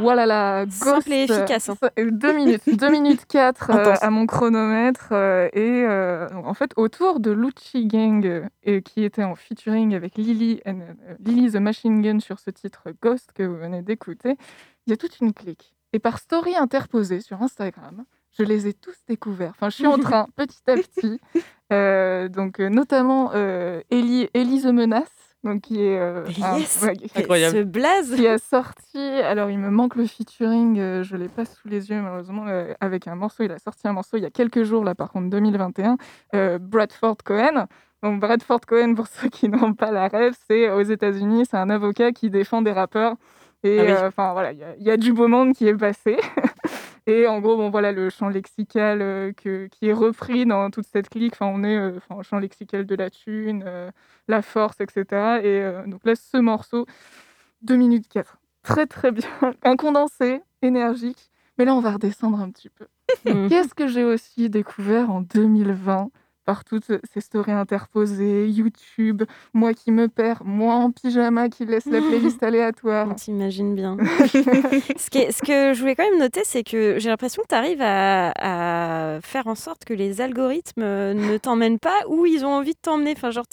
[0.08, 0.84] Voilà la Ghost.
[0.84, 1.68] Simple et efficace.
[1.68, 1.76] Hein.
[1.98, 5.08] 2 minutes, 2 minutes 4 euh, à mon chronomètre.
[5.12, 10.16] Euh, et euh, en fait, autour de Lucci Gang, et qui était en featuring avec
[10.16, 10.80] Lily, and,
[11.20, 14.38] Lily the Machine Gun sur ce titre Ghost que vous venez d'écouter,
[14.86, 15.74] il y a toute une clique.
[15.92, 18.06] Et par story interposée sur Instagram,
[18.38, 19.52] je les ai tous découverts.
[19.56, 21.20] Enfin, je suis en train, petit à petit.
[22.32, 23.30] donc, notamment
[23.90, 26.24] Ellie, Ellie the Menace donc qui est euh,
[27.14, 27.64] incroyable.
[27.64, 28.98] blaze qui a sorti.
[28.98, 32.74] Alors il me manque le featuring, euh, je l'ai pas sous les yeux malheureusement euh,
[32.80, 33.44] avec un morceau.
[33.44, 35.96] Il a sorti un morceau il y a quelques jours là par contre 2021.
[36.58, 37.66] Bradford Cohen.
[38.02, 41.70] Donc Bradford Cohen pour ceux qui n'ont pas la rêve, c'est aux États-Unis, c'est un
[41.70, 43.14] avocat qui défend des rappeurs
[43.62, 46.16] Et ah enfin voilà, il y, a du beau monde qui est passé.
[47.08, 48.98] et en gros, bon voilà, le champ lexical
[49.34, 51.32] que, qui est repris dans toute cette clique.
[51.32, 53.64] Enfin, on est enfin, champ lexical de la thune,
[54.28, 55.40] la force, etc.
[55.42, 56.86] Et donc là, ce morceau,
[57.62, 58.38] 2 minutes 4.
[58.62, 59.28] Très très bien.
[59.62, 61.30] Un condensé, énergique.
[61.56, 62.86] Mais là, on va redescendre un petit peu.
[63.24, 63.48] Mmh.
[63.48, 66.10] Qu'est-ce que j'ai aussi découvert en 2020
[66.48, 71.84] par toutes ces stories interposées, YouTube, moi qui me perds, moi en pyjama qui laisse
[71.84, 73.06] la playlist aléatoire.
[73.12, 73.98] On s'imagine bien.
[74.18, 74.30] ce,
[74.96, 79.18] ce, que je voulais quand même noter, c'est que j'ai l'impression que tu arrives à,
[79.22, 83.12] faire en sorte que les algorithmes ne t'emmènent pas où ils ont envie de t'emmener.
[83.14, 83.44] Enfin, genre,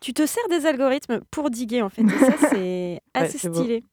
[0.00, 2.02] tu te sers des algorithmes pour diguer, en fait.
[2.02, 3.84] Et ça, c'est assez stylé.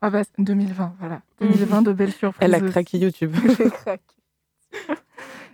[0.00, 1.22] Ah bah, 2020, voilà.
[1.40, 2.38] 2020, de belles surprises.
[2.40, 3.34] Elle a craqué YouTube.
[3.58, 4.04] J'ai craqué.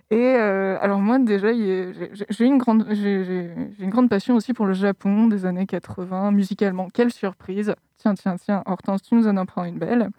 [0.09, 4.73] Et euh, alors moi déjà, j'ai une grande, j'ai une grande passion aussi pour le
[4.73, 6.87] Japon des années 80 musicalement.
[6.89, 10.09] Quelle surprise Tiens, tiens, tiens, Hortense, tu nous en apprends une belle.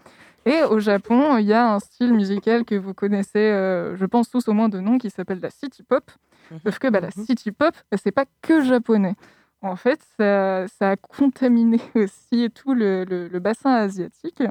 [0.45, 4.31] Et au Japon, il y a un style musical que vous connaissez, euh, je pense
[4.31, 6.11] tous au moins de nom, qui s'appelle la city pop.
[6.51, 6.59] Mhm.
[6.65, 7.25] Sauf que bah, la mhm.
[7.25, 9.15] city pop, c'est pas que japonais.
[9.63, 14.43] En fait, ça, ça a contaminé aussi tout le, le bassin asiatique.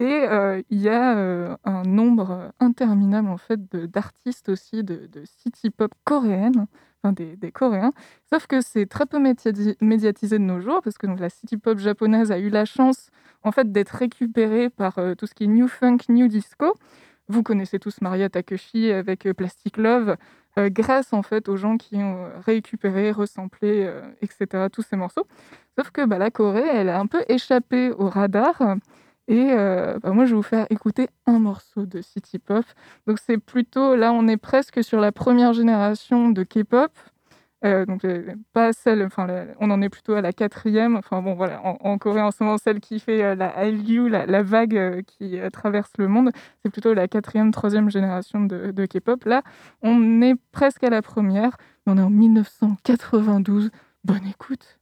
[0.00, 5.70] Et euh, il y a euh, un nombre interminable en fait d'artistes aussi de, city
[5.70, 6.66] pop coréennes,
[7.02, 7.92] enfin des, Coréens.
[8.32, 11.78] Sauf que c'est très peu médiatisé de nos jours parce que donc, la city pop
[11.78, 13.10] japonaise a eu la chance
[13.44, 16.74] en fait d'être récupérée par euh, tout ce qui est new funk, new disco.
[17.28, 20.16] Vous connaissez tous Maria Takeshi avec Plastic Love,
[20.58, 23.90] grâce en fait aux gens qui ont récupéré, resamplé,
[24.20, 24.66] etc.
[24.70, 25.26] tous ces morceaux.
[25.78, 28.76] Sauf que bah, la Corée, elle a un peu échappé au radar.
[29.28, 32.64] Et euh, bah, moi, je vais vous faire écouter un morceau de City Pop.
[33.06, 36.90] Donc, c'est plutôt, là, on est presque sur la première génération de K-pop.
[37.64, 39.26] Euh, donc, euh, pas celle, enfin,
[39.58, 40.96] on en est plutôt à la quatrième.
[40.96, 45.02] Enfin, bon, voilà, en, Corée, en ce moment, celle qui fait la Hallyu, la, vague
[45.06, 46.30] qui traverse le monde,
[46.62, 49.24] c'est plutôt la quatrième, troisième génération de K-pop.
[49.24, 49.42] Là,
[49.80, 51.56] on est presque à la première.
[51.86, 53.70] On est en 1992.
[54.04, 54.78] Bonne écoute.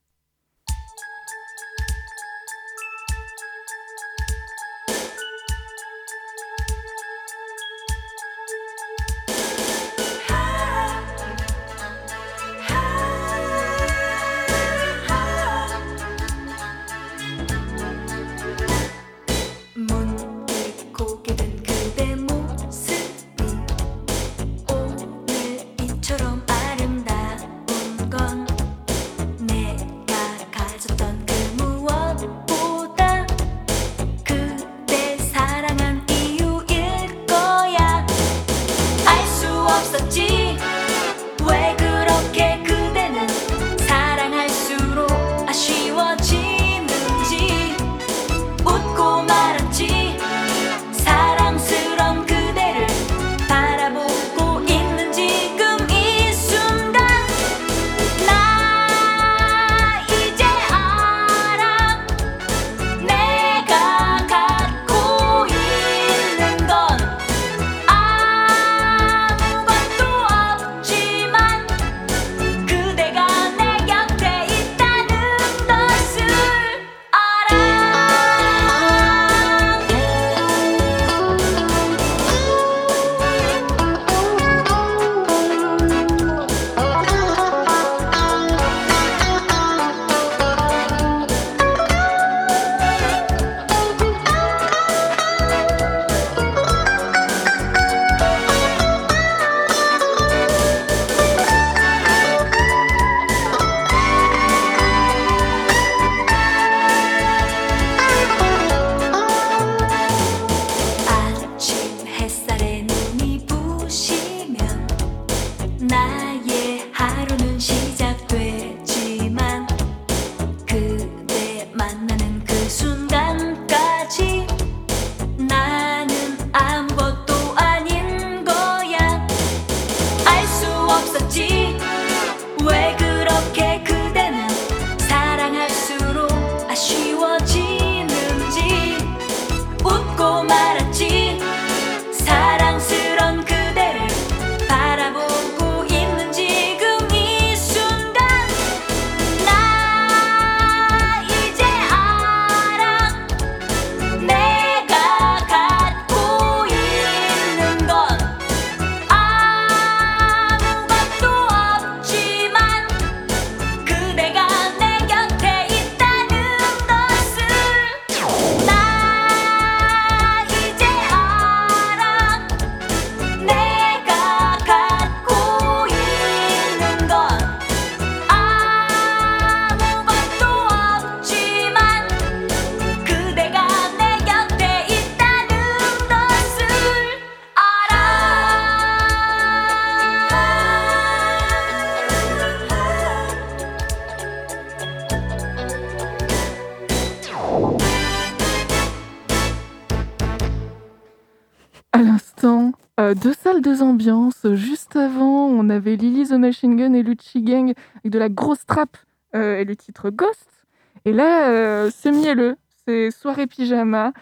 [206.42, 207.72] Machine Gun et Lucci Gang
[208.04, 208.96] avec de la grosse trappe
[209.34, 210.66] euh, et le titre Ghost.
[211.04, 212.56] Et là, euh, c'est mielleux.
[212.84, 214.12] C'est soirée pyjama.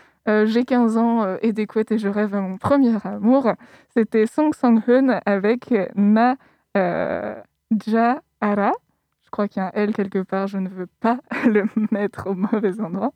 [0.45, 3.53] J'ai 15 ans et des couettes et je rêve à mon premier amour.
[3.89, 6.37] C'était Song Sang Hun avec Na
[6.77, 8.73] Ja Ara.
[9.25, 10.47] Je crois qu'il y a un L quelque part.
[10.47, 11.19] Je ne veux pas
[11.49, 13.13] le mettre au mauvais endroit.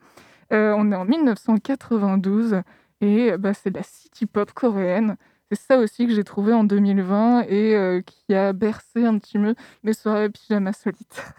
[0.50, 2.62] on est en 1992
[3.00, 5.16] et bah, c'est la city pop coréenne.
[5.54, 9.38] C'est ça aussi que j'ai trouvé en 2020 et euh, qui a bercé un petit
[9.38, 11.34] peu mes soirées pyjama solitaires.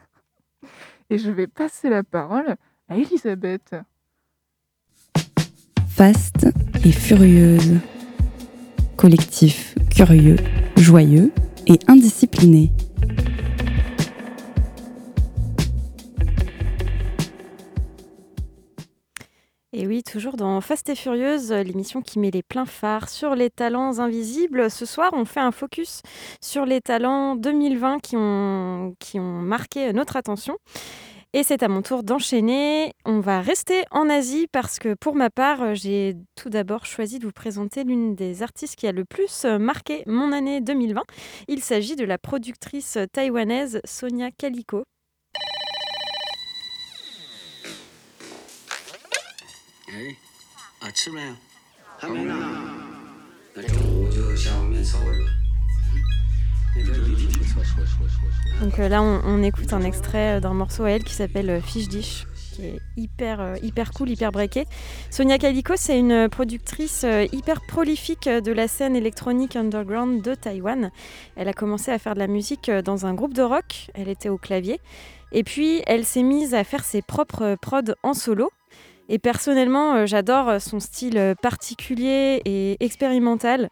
[1.09, 2.55] Et je vais passer la parole
[2.87, 3.75] à Elisabeth.
[5.89, 6.47] Faste
[6.85, 7.73] et furieuse.
[8.95, 10.37] Collectif curieux,
[10.77, 11.33] joyeux
[11.67, 12.71] et indiscipliné.
[19.77, 23.49] Et oui, toujours dans Fast et Furieuse, l'émission qui met les pleins phares sur les
[23.49, 24.71] talents invisibles.
[24.71, 26.01] Ce soir, on fait un focus
[26.39, 30.55] sur les talents 2020 qui ont, qui ont marqué notre attention.
[31.33, 32.93] Et c'est à mon tour d'enchaîner.
[33.03, 37.25] On va rester en Asie parce que pour ma part, j'ai tout d'abord choisi de
[37.25, 41.03] vous présenter l'une des artistes qui a le plus marqué mon année 2020.
[41.49, 44.85] Il s'agit de la productrice taïwanaise Sonia Calico.
[58.61, 62.27] Donc là, on, écoute un extrait d'un morceau à elle qui s'appelle euh, Fish Dish,
[62.53, 64.65] qui est hyper, euh, hyper cool, hyper breaké.
[65.09, 70.91] Sonia Calico, c'est une productrice euh, hyper prolifique de la scène électronique underground de Taïwan.
[71.35, 74.29] Elle a commencé à faire de la musique dans un groupe de rock, elle était
[74.29, 74.79] au clavier.
[75.31, 78.51] Et puis, elle s'est mise à faire ses propres prods en solo.
[79.07, 83.69] Et personnellement, euh, j'adore son style euh, particulier et expérimental.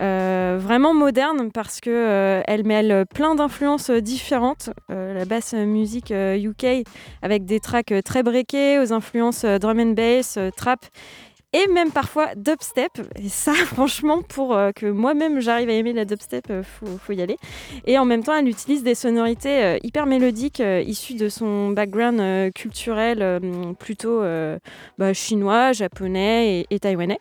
[0.00, 4.70] Euh, vraiment moderne parce que elle mêle plein d'influences différentes.
[4.88, 6.84] la basse musique UK
[7.22, 10.84] avec des tracks très breakés aux influences drum and bass, trap
[11.54, 13.00] et même parfois dubstep.
[13.16, 17.22] Et ça, franchement, pour euh, que moi-même j'arrive à aimer la dubstep, euh, faut, y
[17.22, 17.38] aller.
[17.86, 22.52] Et en même temps, elle utilise des sonorités euh, hyper mélodiques issues de son background
[22.54, 23.40] culturel
[23.78, 24.22] plutôt
[24.98, 27.20] bah, chinois, japonais et, taïwanais.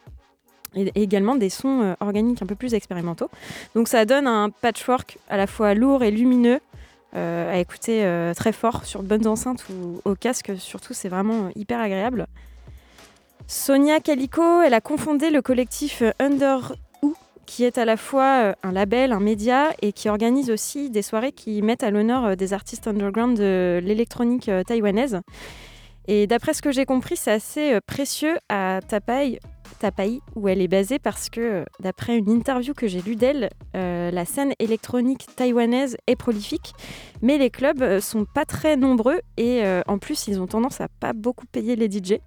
[0.76, 3.30] Et également des sons organiques un peu plus expérimentaux.
[3.76, 6.60] Donc ça donne un patchwork à la fois lourd et lumineux
[7.14, 10.54] à écouter très fort sur bonnes enceintes ou au casque.
[10.58, 12.26] Surtout, c'est vraiment hyper agréable.
[13.48, 17.14] Sonia Calico, elle a confondé le collectif Under Who,
[17.46, 21.02] qui est à la fois euh, un label, un média, et qui organise aussi des
[21.02, 25.20] soirées qui mettent à l'honneur euh, des artistes underground de l'électronique euh, taïwanaise.
[26.08, 29.39] Et d'après ce que j'ai compris, c'est assez précieux à Tapai,
[30.36, 34.54] où elle est basée, parce que d'après une interview que j'ai lue d'elle, la scène
[34.60, 36.74] électronique taïwanaise est prolifique,
[37.22, 41.14] mais les clubs sont pas très nombreux et en plus ils ont tendance à pas
[41.14, 42.20] beaucoup payer les DJ.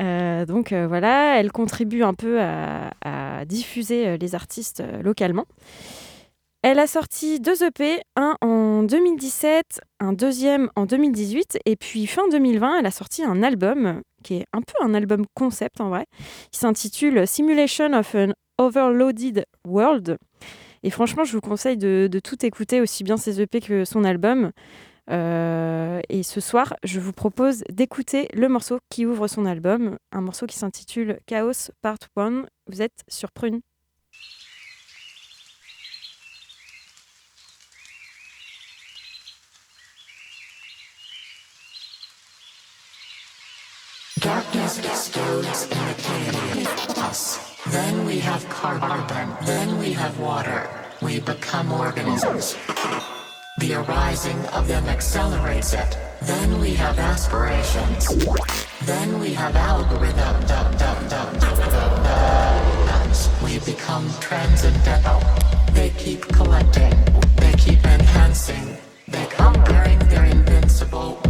[0.00, 5.44] Euh, donc euh, voilà, elle contribue un peu à, diffuser euh, les artistes localement.
[6.62, 12.26] Elle a sorti deux EP, un en 2017, un deuxième en 2018, et puis fin
[12.28, 16.06] 2020, elle a sorti un album qui est un peu un album concept en vrai,
[16.50, 20.16] qui s'intitule Simulation of an Overloaded World.
[20.82, 24.04] Et franchement, je vous conseille de, de tout écouter, aussi bien ses EP que son
[24.04, 24.50] album.
[25.10, 30.20] Euh, et ce soir, je vous propose d'écouter le morceau qui ouvre son album, un
[30.20, 32.44] morceau qui s'intitule Chaos Part 1.
[32.68, 33.60] Vous êtes sur Prune.
[44.20, 47.38] Darkness explodes in the chaos.
[47.70, 50.66] Then we have carbon, then we have water.
[51.02, 52.56] We become organisms.
[53.56, 55.96] The arising of them accelerates it.
[56.22, 58.08] Then we have aspirations.
[58.84, 60.46] Then we have algorithm.
[60.46, 61.34] Dum, dum, dum,
[63.44, 65.22] We become transcendental.
[65.72, 66.92] They keep collecting.
[67.36, 68.76] They keep enhancing.
[69.06, 71.20] They come bearing their invincible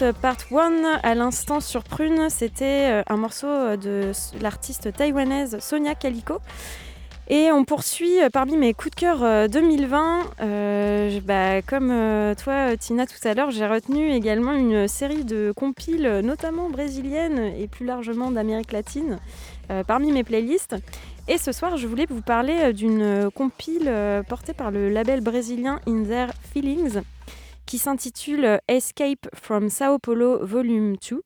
[0.00, 5.94] Part 1 à l'instant sur Prune, c'était euh, un morceau euh, de l'artiste taïwanaise Sonia
[5.94, 6.38] Calico.
[7.28, 11.20] Et on poursuit euh, parmi mes coups de cœur 2020.
[11.24, 16.70] bah, comme toi, Tina, tout à l'heure, j'ai retenu également une série de compiles, notamment
[16.70, 19.18] brésiliennes et plus largement d'Amérique latine,
[19.86, 20.74] parmi mes playlists.
[21.28, 23.92] Et ce soir, je voulais vous parler d'une compile
[24.28, 27.02] portée par le label brésilien In Their Feelings
[27.66, 31.22] qui s'intitule Escape from Sao Paulo Volume 2.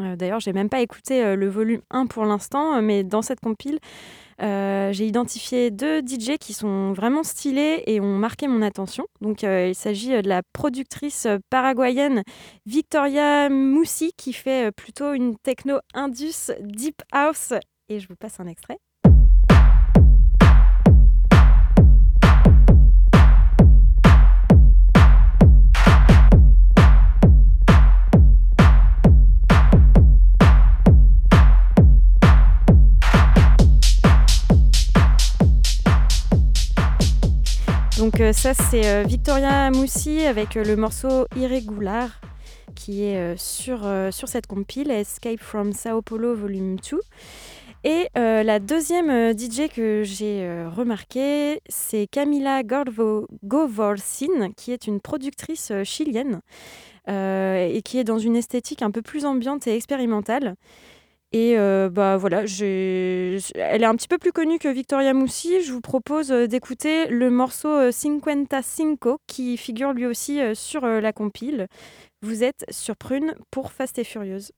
[0.00, 3.40] Euh, D'ailleurs, j'ai même pas écouté euh, le volume 1 pour l'instant, mais dans cette
[3.40, 3.78] compile,
[4.40, 9.06] euh, j'ai identifié deux DJ qui sont vraiment stylés et ont marqué mon attention.
[9.20, 12.22] Donc, euh, il s'agit de la productrice paraguayenne
[12.66, 17.52] Victoria Moussi qui fait plutôt une techno indus deep house.
[17.88, 18.78] Et je vous passe un extrait.
[38.02, 42.20] Donc euh, ça c'est euh, Victoria Moussi avec euh, le morceau Irrégular
[42.74, 47.00] qui est sur, cette compile Escape from Sao Paulo Volume 2.
[47.84, 52.62] Et la deuxième DJ que j'ai remarqué, c'est Camila
[53.44, 56.40] Govorsin, qui est une productrice chilienne
[57.06, 60.56] et qui est dans une esthétique un peu plus ambiante et expérimentale.
[61.32, 65.62] Et euh, bah voilà, elle est un petit peu plus connue que Victoria Moussi.
[65.62, 71.12] Je vous propose euh, d'écouter le morceau 55 euh, qui figure lui aussi sur la
[71.12, 71.68] compile.
[72.20, 74.52] Vous êtes sur Prune pour Fast et Furieuse.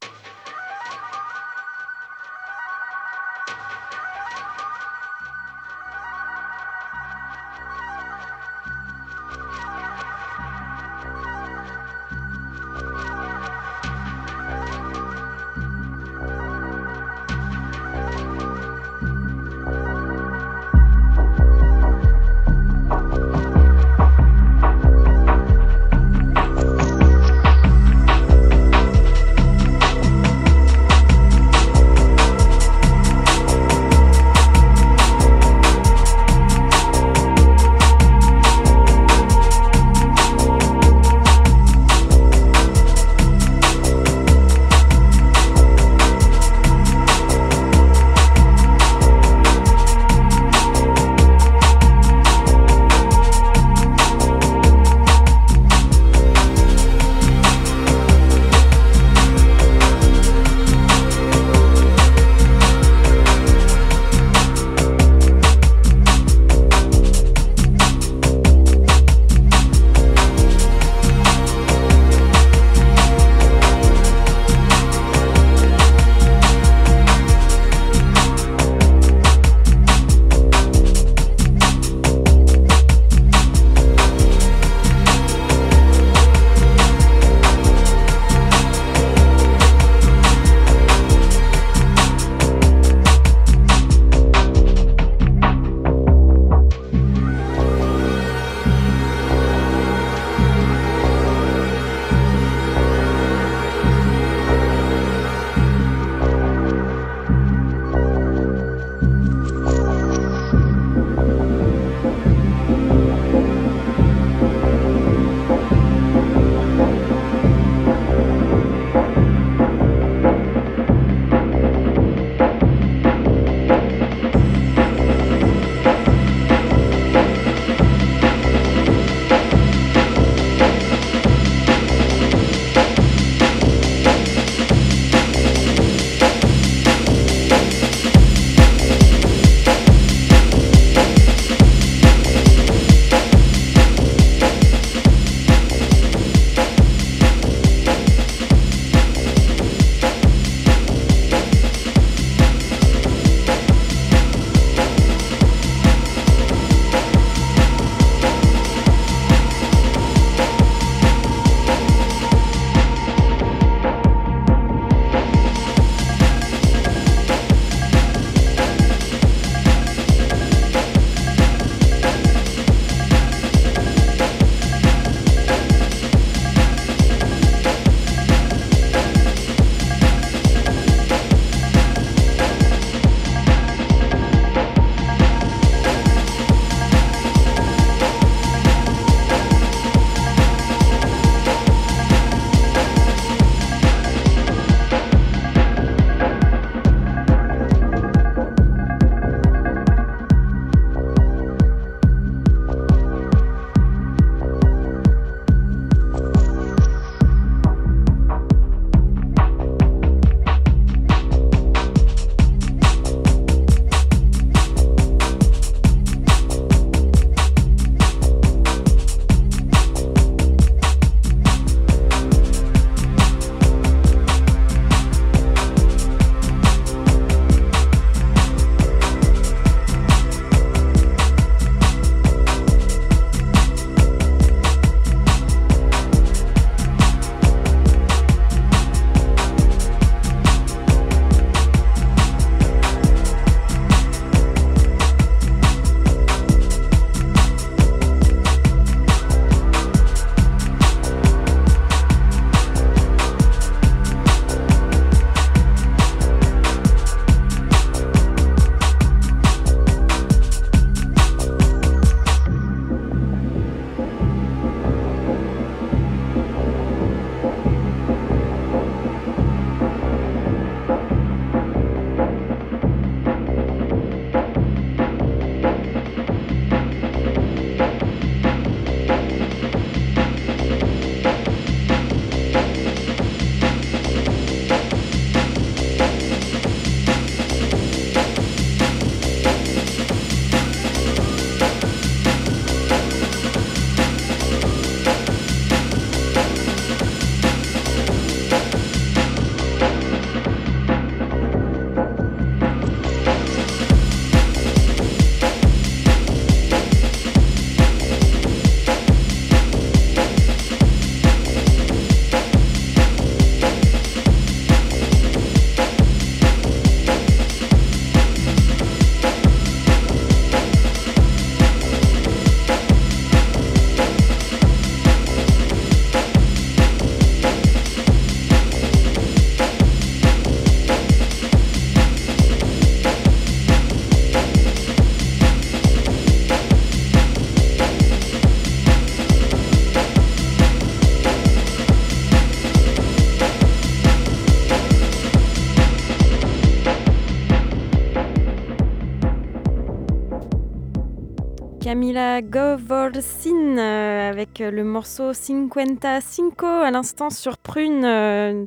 [351.95, 358.67] Camila Govorsin avec le morceau Cinquenta Cinco à l'instant sur Prune.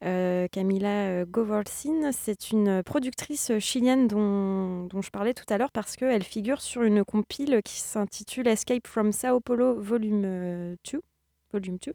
[0.00, 6.60] Camila Govorsin, c'est une productrice chilienne dont, je parlais tout à l'heure parce qu'elle figure
[6.60, 11.00] sur une compile qui s'intitule Escape from Sao Paulo Volume 2.
[11.52, 11.92] Volume 2.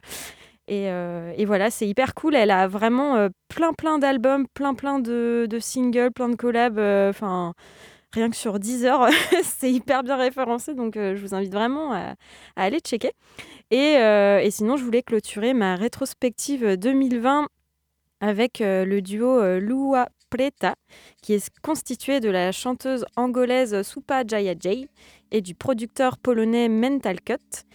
[0.72, 2.36] Euh, et, voilà, c'est hyper cool.
[2.36, 6.78] Elle a vraiment euh, plein, plein d'albums, plein, plein de, singles, plein de collabs.
[6.78, 7.54] Euh, enfin,
[8.14, 9.08] rien que sur 10 heures,
[9.44, 10.74] c'est hyper bien référencé.
[10.74, 12.16] Donc, je vous invite vraiment à,
[12.56, 13.12] aller checker.
[13.72, 17.48] Et, et, sinon, je voulais clôturer ma rétrospective 2020
[18.22, 20.76] avec le duo Lua Preta,
[21.22, 24.88] qui est constitué de la chanteuse angolaise Supa Jaya Jay
[25.32, 27.66] et du producteur polonais Mental Cut.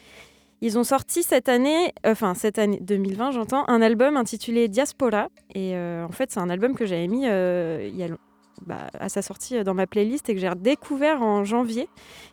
[0.60, 5.28] Ils ont sorti cette année, enfin cette année 2020, j'entends, un album intitulé Diaspora.
[5.54, 8.08] Et euh, en fait, c'est un album que j'avais mis euh, il y a,
[8.66, 11.88] bah, à sa sortie dans ma playlist et que j'ai redécouvert en janvier.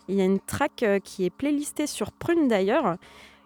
[0.08, 2.98] Il y a une track euh, qui est playlistée sur Prune d'ailleurs.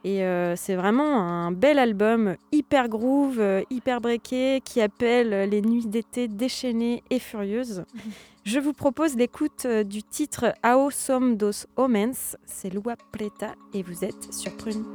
[0.08, 0.22] Et
[0.56, 7.02] c'est vraiment un bel album, hyper groove, hyper breaké, qui appelle les nuits d'été déchaînées
[7.10, 7.86] et furieuses.
[8.46, 13.82] Je vous propose l'écoute euh, du titre Ao som dos homens, c'est Lua Preta et
[13.82, 14.86] vous êtes sur Prune.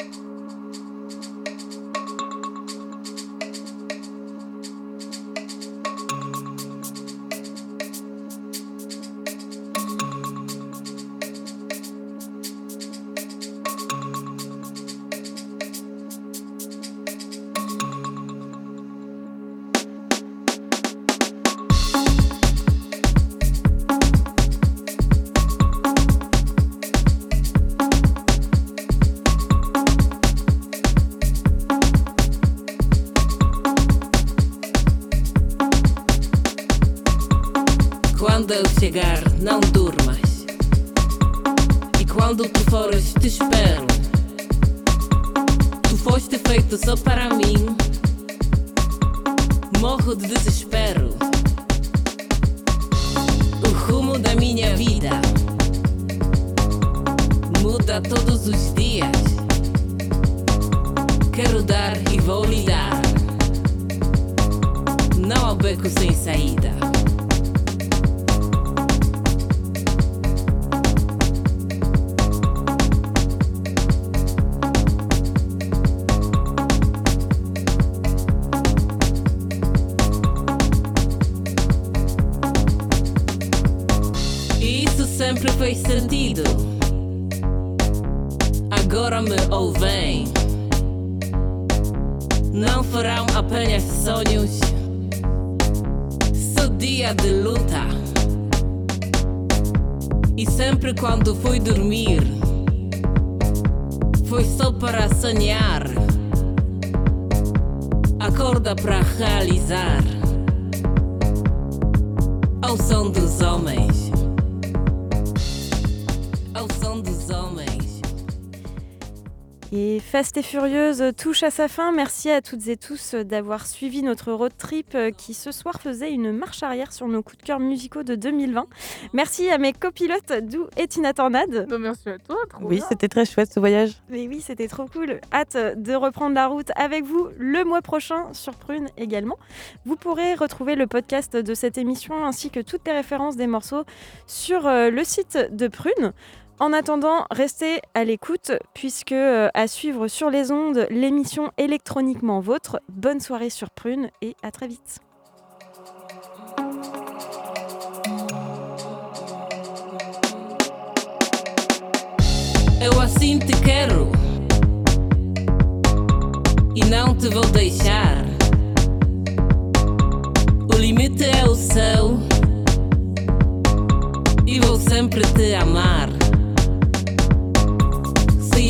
[120.21, 121.93] Fast et Furieuse touche à sa fin.
[121.93, 126.31] Merci à toutes et tous d'avoir suivi notre road trip qui ce soir faisait une
[126.31, 128.67] marche arrière sur nos coups de cœur musicaux de 2020.
[129.15, 131.67] Merci à mes copilotes Dou et Tina Tornade.
[131.81, 132.37] merci à toi.
[132.61, 133.93] oui, c'était très chouette ce voyage.
[134.11, 135.23] Mais oui, c'était trop cool.
[135.33, 139.39] Hâte de reprendre la route avec vous le mois prochain sur Prune également.
[139.87, 143.85] Vous pourrez retrouver le podcast de cette émission ainsi que toutes les références des morceaux
[144.27, 146.13] sur euh, le site de Prune.
[146.61, 152.81] En attendant, restez à l'écoute puisque euh, à suivre sur les ondes l'émission électroniquement vôtre.
[152.91, 155.01] Bonne soirée sur Prune et à très vite.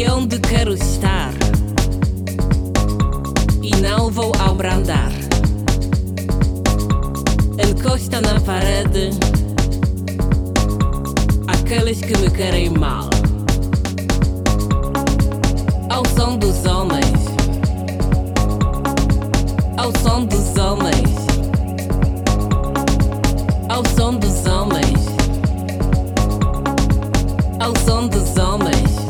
[0.01, 1.31] Sei onde quero estar
[3.63, 5.13] e não vou abrandar.
[7.59, 9.11] Encosta na parede
[11.49, 13.11] aqueles que me querem mal.
[15.91, 17.21] Ao som dos homens,
[19.77, 21.11] ao som dos homens,
[23.69, 25.01] ao som dos homens,
[27.59, 29.10] ao som dos homens.